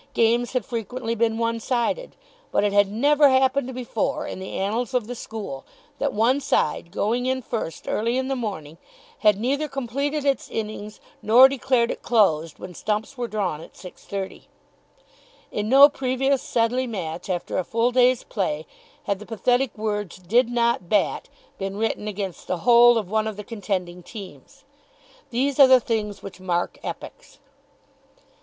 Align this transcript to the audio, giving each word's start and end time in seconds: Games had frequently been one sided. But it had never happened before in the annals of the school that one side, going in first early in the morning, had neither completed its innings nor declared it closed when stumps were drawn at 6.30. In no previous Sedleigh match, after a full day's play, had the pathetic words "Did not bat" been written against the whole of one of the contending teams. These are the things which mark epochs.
Games 0.15 0.53
had 0.53 0.65
frequently 0.65 1.13
been 1.13 1.37
one 1.37 1.59
sided. 1.59 2.15
But 2.51 2.63
it 2.63 2.73
had 2.73 2.87
never 2.91 3.29
happened 3.29 3.71
before 3.75 4.25
in 4.25 4.39
the 4.39 4.57
annals 4.57 4.95
of 4.95 5.05
the 5.05 5.13
school 5.13 5.63
that 5.99 6.11
one 6.11 6.39
side, 6.41 6.91
going 6.91 7.27
in 7.27 7.43
first 7.43 7.87
early 7.87 8.17
in 8.17 8.27
the 8.27 8.35
morning, 8.35 8.79
had 9.19 9.39
neither 9.39 9.67
completed 9.67 10.25
its 10.25 10.49
innings 10.49 10.99
nor 11.21 11.47
declared 11.47 11.91
it 11.91 12.01
closed 12.01 12.57
when 12.57 12.73
stumps 12.73 13.15
were 13.15 13.27
drawn 13.27 13.61
at 13.61 13.75
6.30. 13.75 14.45
In 15.51 15.69
no 15.69 15.87
previous 15.87 16.41
Sedleigh 16.41 16.87
match, 16.87 17.29
after 17.29 17.59
a 17.59 17.63
full 17.63 17.91
day's 17.91 18.23
play, 18.23 18.65
had 19.03 19.19
the 19.19 19.27
pathetic 19.27 19.77
words 19.77 20.17
"Did 20.17 20.49
not 20.49 20.89
bat" 20.89 21.29
been 21.59 21.77
written 21.77 22.07
against 22.07 22.47
the 22.47 22.57
whole 22.65 22.97
of 22.97 23.11
one 23.11 23.27
of 23.27 23.37
the 23.37 23.43
contending 23.43 24.01
teams. 24.01 24.63
These 25.29 25.59
are 25.59 25.67
the 25.67 25.79
things 25.79 26.23
which 26.23 26.39
mark 26.39 26.79
epochs. 26.81 27.37